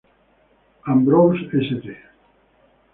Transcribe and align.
Ambrose 0.87 1.47
St. 1.67 1.85